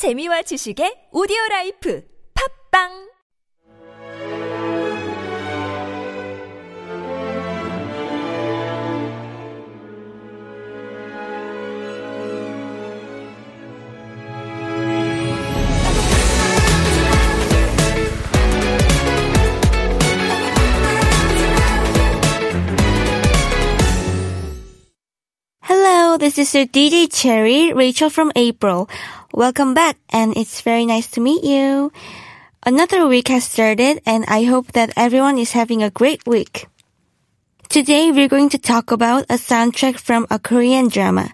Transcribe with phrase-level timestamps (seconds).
[0.00, 2.02] 재미와 지식의 오디오 라이프
[2.72, 3.10] 팝빵
[25.60, 28.88] Hello, this is your DJ Cherry, Rachel from April.
[29.32, 31.92] Welcome back, and it's very nice to meet you.
[32.66, 36.66] Another week has started, and I hope that everyone is having a great week.
[37.68, 41.30] Today, we're going to talk about a soundtrack from a Korean drama.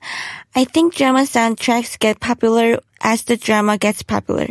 [0.54, 4.48] I think drama soundtracks get popular as the drama gets popular.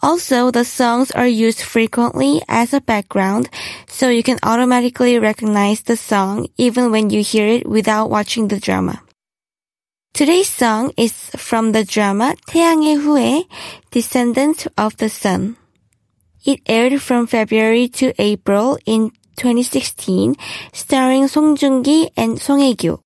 [0.00, 3.50] Also, the songs are used frequently as a background,
[3.86, 8.58] so you can automatically recognize the song even when you hear it without watching the
[8.58, 9.02] drama.
[10.15, 13.47] Today's song is from the drama 태양의 후예,
[13.91, 15.57] Descendants of the Sun.
[16.45, 20.35] It aired from February to April in 2016,
[20.71, 23.01] starring Song Joong-ki and Song Hye-kyo.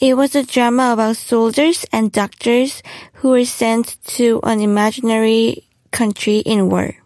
[0.00, 2.82] It was a drama about soldiers and doctors
[3.22, 6.96] who were sent to an imaginary country in war.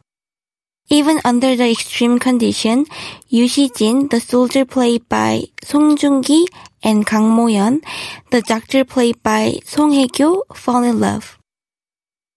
[0.88, 2.86] Even under the extreme condition,
[3.28, 6.46] Yu Shi-jin, the soldier played by Song Joong-ki,
[6.84, 7.82] and Kang Mo-yeon,
[8.31, 11.37] the doctor played by Song Hye-kyo, fall in love.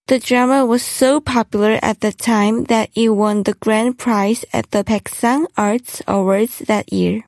[0.07, 4.71] The drama was so popular at the time that it won the grand prize at
[4.71, 7.23] the Baeksang Arts Awards that year.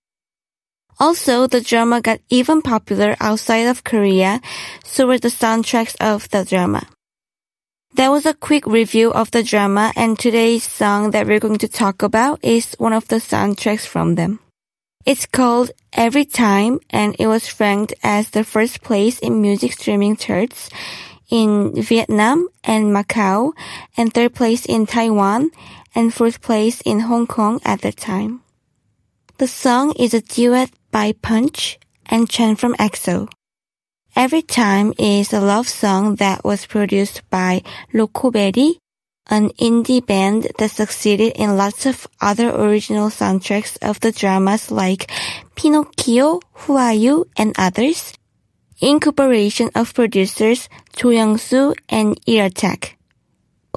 [1.00, 4.42] Also, the drama got even popular outside of Korea,
[4.84, 6.88] so were the soundtracks of the drama.
[7.96, 11.68] That was a quick review of the drama and today's song that we're going to
[11.68, 14.40] talk about is one of the soundtracks from them.
[15.06, 20.18] It's called Every Time and it was ranked as the first place in music streaming
[20.18, 20.72] charts
[21.30, 23.54] in Vietnam and Macau
[23.96, 25.52] and third place in Taiwan
[25.94, 28.42] and fourth place in Hong Kong at the time.
[29.38, 31.78] The song is a duet by Punch
[32.08, 33.30] and Chen from EXO.
[34.16, 37.62] Every Time is a love song that was produced by
[37.94, 38.78] Locoberry,
[39.30, 45.10] an indie band that succeeded in lots of other original soundtracks of the dramas like
[45.56, 48.14] Pinocchio, Who Are You, and others,
[48.80, 52.96] in cooperation of producers Cho Young-soo and Iratak.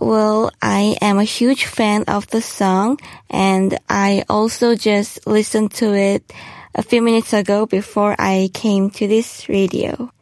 [0.00, 5.92] Well, I am a huge fan of the song and I also just listened to
[5.94, 6.32] it
[6.75, 10.12] a few minutes ago before I came to this radio.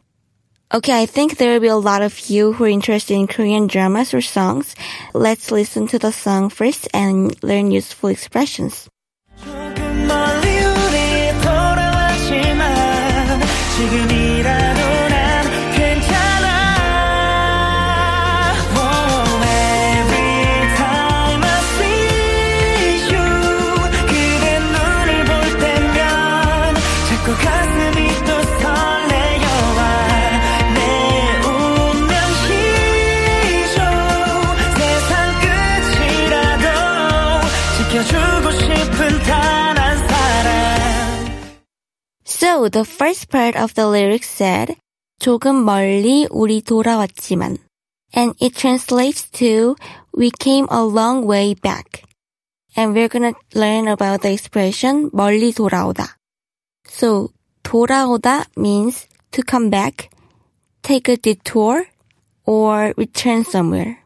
[0.74, 3.66] Okay, I think there will be a lot of you who are interested in Korean
[3.66, 4.74] dramas or songs.
[5.12, 8.88] Let's listen to the song first and learn useful expressions.
[9.36, 12.64] 조금 멀리 우리 돌아왔지만
[13.76, 14.25] 지금이
[42.66, 44.74] So, the first part of the lyrics said,
[45.20, 47.58] 조금 멀리 우리 돌아왔지만.
[48.12, 49.76] And it translates to,
[50.12, 52.02] we came a long way back.
[52.74, 56.16] And we're gonna learn about the expression 멀리 돌아오다.
[56.88, 57.30] So,
[57.62, 60.10] 돌아오다 means to come back,
[60.82, 61.86] take a detour,
[62.44, 64.02] or return somewhere.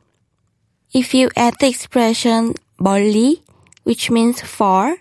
[0.93, 3.41] If you add the expression 멀리,
[3.85, 4.99] which means far,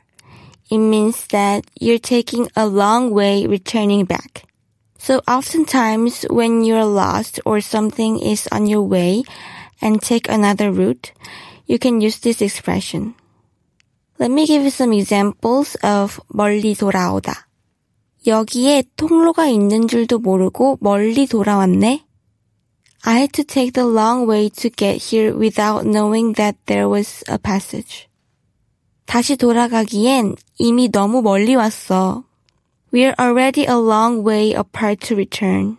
[0.69, 4.44] it means that you're taking a long way returning back.
[4.97, 9.24] So oftentimes when you're lost or something is on your way
[9.81, 11.12] and take another route,
[11.68, 13.13] you can use this expression.
[14.18, 17.47] Let me give you some examples of 멀리 돌아오다.
[18.25, 22.02] 여기에 통로가 있는 줄도 모르고 멀리 돌아왔네.
[23.03, 27.24] I had to take the long way to get here without knowing that there was
[27.27, 28.07] a passage.
[29.10, 32.24] 다시 돌아가기엔 이미 너무 멀리 왔어.
[32.92, 35.77] We're already a long way apart to return.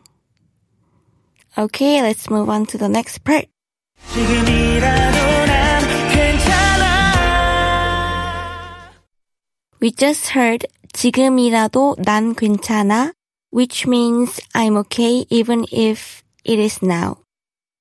[1.59, 3.47] Okay, let's move on to the next part.
[4.13, 6.87] 지금이라도 난 괜찮아
[9.81, 13.13] We just heard 지금이라도 난 괜찮아,
[13.51, 17.17] which means I'm okay even if it is now.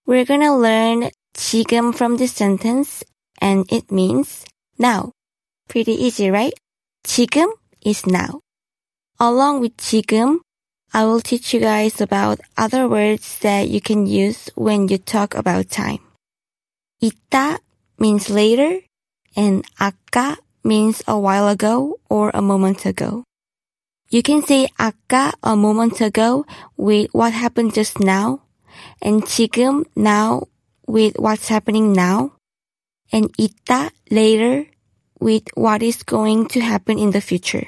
[0.08, 3.04] We're gonna learn 지금 from this sentence
[3.42, 4.46] and it means
[4.80, 5.12] now.
[5.70, 6.54] Pretty easy, right?
[7.04, 7.52] 지금
[7.86, 8.42] is now.
[9.20, 10.40] Along with 지금,
[10.94, 15.36] I will teach you guys about other words that you can use when you talk
[15.36, 16.00] about time.
[17.02, 17.60] 있다
[18.00, 18.82] means later
[19.36, 23.24] and 아까 means a while ago or a moment ago.
[24.10, 26.46] You can say 아까 a moment ago
[26.78, 28.42] with what happened just now
[29.02, 30.48] and 지금 now
[30.88, 32.32] with what's happening now
[33.12, 34.68] and 있다 later
[35.20, 37.68] with what is going to happen in the future.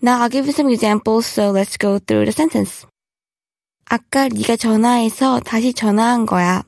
[0.00, 2.86] Now I'll give you some examples, so let's go through the sentence.
[3.86, 6.64] 아까 네가 전화해서 다시 전화한 거야.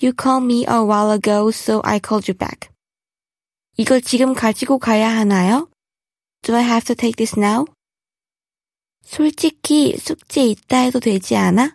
[0.00, 2.70] You called me a while ago, so I called you back.
[3.76, 5.68] 이걸 지금 가지고 가야 하나요?
[6.42, 7.64] Do I have to take this now?
[9.04, 11.74] 솔직히 숙제 있다 해도 되지 않아?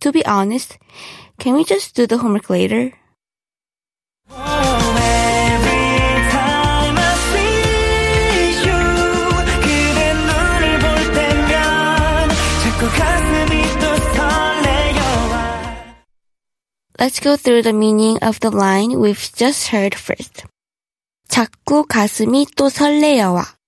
[0.00, 0.78] To be honest,
[1.38, 2.92] can we just do the homework later?
[16.98, 20.44] Let's go through the meaning of the line we've just heard first.
[21.28, 23.60] 자꾸 가슴이 또 설레어와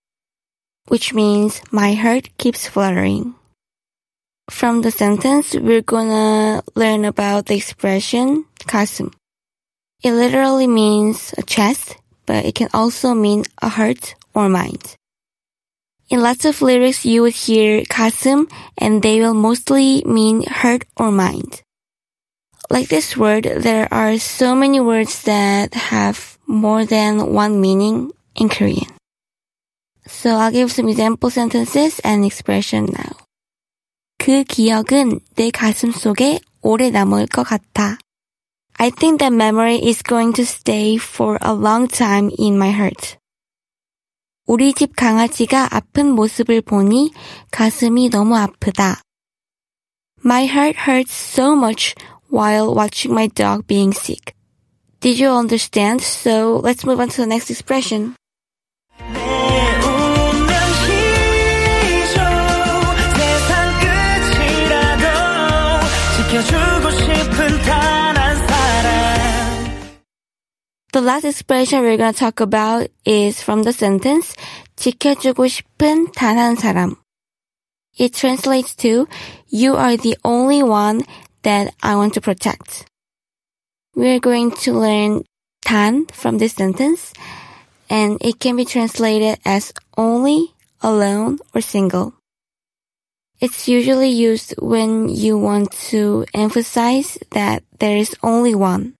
[0.88, 3.34] which means my heart keeps fluttering.
[4.50, 9.12] From the sentence, we're gonna learn about the expression 가슴.
[10.02, 14.96] It literally means a chest, but it can also mean a heart or mind.
[16.10, 21.10] In lots of lyrics, you would hear 가슴, and they will mostly mean heart or
[21.10, 21.62] mind.
[22.70, 28.48] Like this word, there are so many words that have more than one meaning in
[28.48, 28.88] Korean.
[30.06, 33.12] So I'll give some example sentences and expression now.
[34.18, 37.98] 그 기억은 내 가슴 속에 오래 남을 것 같아.
[38.78, 43.16] I think that memory is going to stay for a long time in my heart.
[44.46, 47.12] 우리 집 강아지가 아픈 모습을 보니
[47.50, 49.00] 가슴이 너무 아프다.
[50.24, 51.94] My heart hurts so much
[52.28, 54.34] while watching my dog being sick.
[55.00, 56.00] Did you understand?
[56.00, 58.14] So let's move on to the next expression.
[58.98, 59.18] 내
[59.84, 60.54] 운명
[61.82, 62.20] 희죠
[63.16, 63.80] 세상
[64.38, 65.04] 끝이라도
[66.16, 68.92] 지켜주고 싶은 단 한 사람
[70.92, 74.34] The last expression we're going to talk about is from the sentence
[74.76, 76.96] 지켜주고 싶은 단 한 사람.
[77.98, 79.06] It translates to
[79.50, 81.02] you are the only one
[81.47, 82.83] that I want to protect.
[83.95, 85.23] We're going to learn
[85.63, 87.13] tan from this sentence
[87.89, 90.51] and it can be translated as only,
[90.81, 92.15] alone, or single.
[93.39, 98.95] It's usually used when you want to emphasize that there is only one.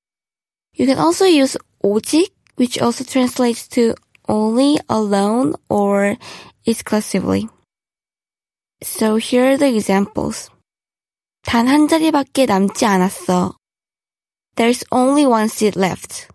[0.73, 3.93] You can also use 오직, which also translates to
[4.29, 6.15] only, alone, or
[6.65, 7.49] exclusively.
[8.81, 10.49] So here are the examples.
[11.46, 13.56] 단 한 자리밖에 남지 않았어.
[14.56, 16.28] There's only one seat left.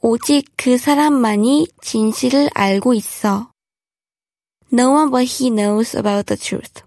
[0.00, 3.50] 오직 그 사람만이 진실을 알고 있어.
[4.72, 6.82] No one but he knows about the truth.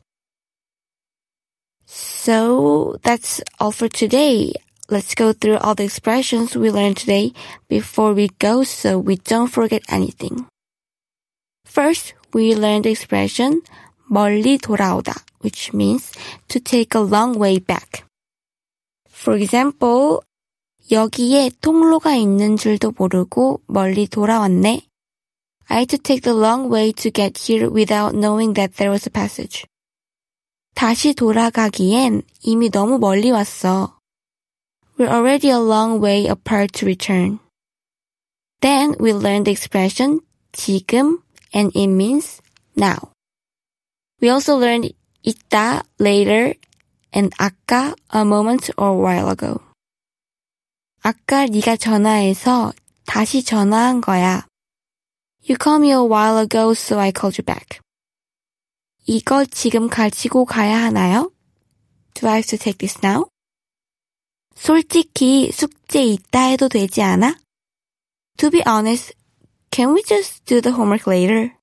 [1.85, 4.53] So that's all for today.
[4.89, 7.33] Let's go through all the expressions we learned today
[7.67, 10.47] before we go so we don't forget anything.
[11.65, 13.61] First, we learned the expression
[14.09, 15.13] 멀리 돌아오다,
[15.43, 16.11] which means
[16.47, 18.03] to take a long way back.
[19.07, 20.19] For example,
[20.91, 24.81] 여기에 통로가 있는 줄도 모르고 멀리 돌아왔네.
[25.69, 29.07] I had to take the long way to get here without knowing that there was
[29.07, 29.65] a passage.
[30.75, 33.97] 다시 돌아가기엔 이미 너무 멀리 왔어.
[34.97, 37.39] We're already a long way apart to return.
[38.59, 40.19] Then we learned the expression
[40.51, 41.19] 지금
[41.53, 42.41] and it means
[42.75, 43.11] now.
[44.21, 46.53] We also learned 있다 later
[47.13, 49.59] and 아까 a moment or a while ago.
[51.01, 52.73] 아까 네가 전화해서
[53.05, 54.45] 다시 전화한 거야.
[55.49, 57.79] You called me a while ago, so I called you back.
[59.07, 61.31] 이걸 지금 가지고 가야 하나요?
[62.13, 63.25] Do I have to take this now?
[64.55, 67.39] 솔직히 숙제 있다 해도 되지 않아?
[68.37, 69.13] To be honest,
[69.71, 71.55] can we just do the homework later?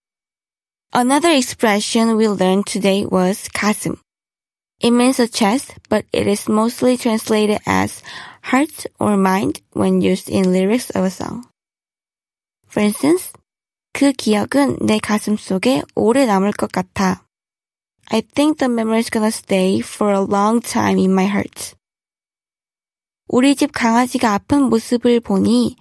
[0.93, 3.99] Another expression we learned today was 가슴.
[4.81, 8.03] It means a chest, but it is mostly translated as
[8.43, 11.45] heart or mind when used in lyrics of a song.
[12.69, 13.33] For instance,
[13.93, 17.25] 그 기억은 내 가슴 속에 오래 남을 것 같아.
[18.11, 21.75] I think the memory is gonna stay for a long time in my heart.
[23.29, 25.77] 우리 집 강아지가 아픈 모습을 보니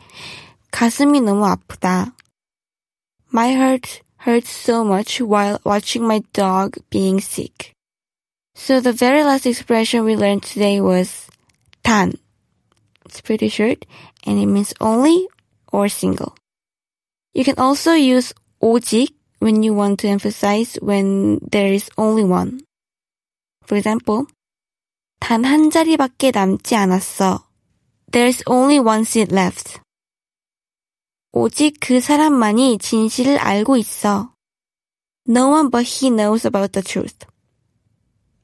[0.71, 2.15] 가슴이 너무 아프다.
[3.33, 7.73] My heart hurt so much while watching my dog being sick.
[8.55, 11.27] So the very last expression we learned today was
[11.83, 12.17] 단.
[13.05, 13.85] It's pretty short
[14.25, 15.27] and it means only
[15.71, 16.35] or single.
[17.33, 22.61] You can also use 오직 when you want to emphasize when there is only one.
[23.63, 24.25] For example,
[25.19, 27.43] 단 한 자리밖에 남지 않았어.
[28.11, 29.79] There's only one seat left.
[31.31, 34.31] 오직 그 사람만이 진실을 알고 있어.
[35.27, 37.25] No one but he knows about the truth.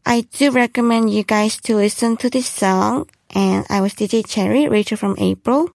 [0.06, 3.08] I do recommend you guys to listen to this song.
[3.34, 5.72] And I was DJ Cherry, Rachel from April.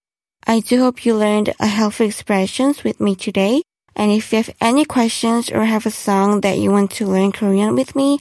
[0.47, 3.63] I do hope you learned a helpful expressions with me today.
[3.97, 7.33] And if you have any questions or have a song that you want to learn
[7.33, 8.21] Korean with me,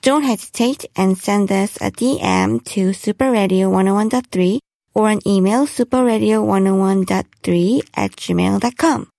[0.00, 4.58] don't hesitate and send us a DM to Super Radio 101.3
[4.93, 9.09] or an email superradio101.3 at gmail.com.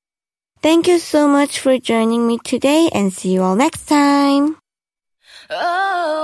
[0.62, 4.56] Thank you so much for joining me today and see you all next time.
[5.50, 6.14] Oh.